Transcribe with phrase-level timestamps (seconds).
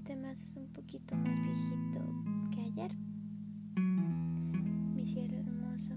[0.00, 2.00] hoy te me haces un poquito más viejito
[2.50, 2.94] que ayer.
[4.94, 5.94] Mi cielo hermoso,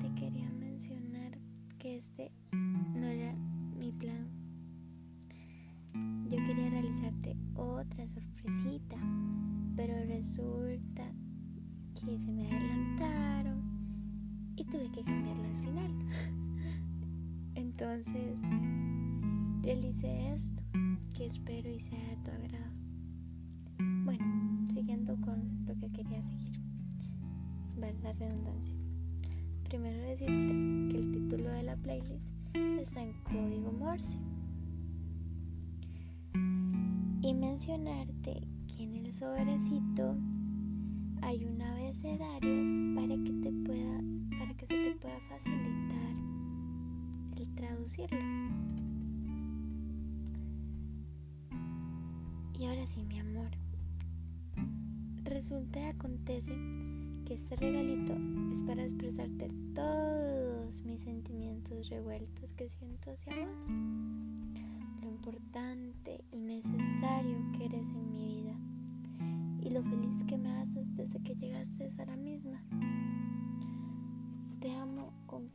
[0.00, 1.38] te quería mencionar
[1.78, 3.34] que este no era
[3.78, 4.28] mi plan.
[6.28, 8.96] Yo quería realizarte otra sorpresita,
[9.74, 11.04] pero resulta
[11.94, 13.62] que se me adelantaron
[14.56, 15.92] y tuve que cambiarlo al final.
[17.54, 18.42] Entonces,
[19.62, 20.62] realicé esto
[21.18, 22.72] que espero y sea de tu agrado.
[24.04, 26.60] Bueno, siguiendo con lo que quería seguir,
[27.76, 28.72] la redundancia.
[29.64, 30.32] Primero decirte
[30.92, 34.16] que el título de la playlist está en código Morse.
[37.22, 40.14] Y mencionarte que en el sobrecito
[41.22, 44.00] hay un abecedario para que te pueda
[44.38, 46.14] para que se te pueda facilitar
[47.36, 48.87] el traducirlo.
[52.58, 53.50] Y ahora sí, mi amor.
[55.22, 56.52] Resulta y acontece
[57.24, 58.14] que este regalito
[58.50, 63.68] es para expresarte todos mis sentimientos revueltos que siento hacia vos.
[65.02, 68.56] Lo importante y necesario que eres en mi vida.
[69.60, 72.60] Y lo feliz que me haces desde que llegaste a la misma.
[74.58, 75.52] Te amo con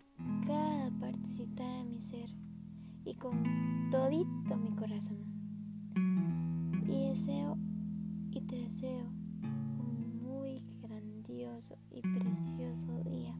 [0.47, 2.29] cada partecita de mi ser
[3.03, 5.02] y con todito mi corazón.
[8.89, 13.35] Un muy grandioso y precioso día.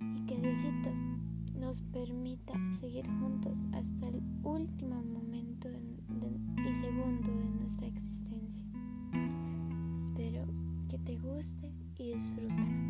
[0.00, 0.90] Y que Diosito
[1.54, 8.62] nos permita seguir juntos hasta el último momento y segundo de nuestra existencia.
[9.98, 10.44] Espero
[10.88, 12.88] que te guste y disfrútala.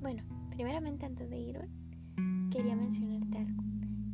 [0.00, 1.68] Bueno, primeramente antes de ir
[2.50, 3.62] quería mencionarte algo.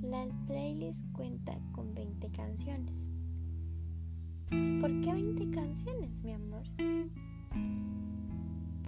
[0.02, 3.05] La playlist cuenta con 20 canciones.
[4.86, 6.62] ¿Por qué 20 canciones, mi amor?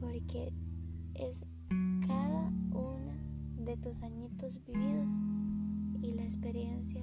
[0.00, 0.52] Porque
[1.14, 1.44] es
[2.06, 3.16] cada una
[3.64, 5.10] de tus añitos vividos
[6.00, 7.02] y la experiencia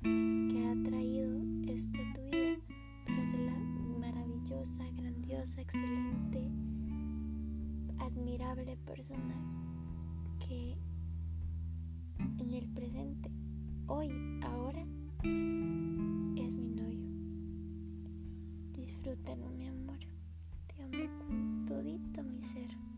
[0.00, 2.56] que ha traído esto a tu vida
[3.04, 3.58] tras la
[3.98, 6.50] maravillosa, grandiosa, excelente,
[7.98, 9.36] admirable persona
[10.38, 10.78] que
[12.38, 13.30] en el presente,
[13.86, 14.08] hoy,
[14.40, 14.63] ahora,
[19.14, 19.98] disfrútalo, mi amor.
[20.66, 22.93] Te amo con todito mi ser.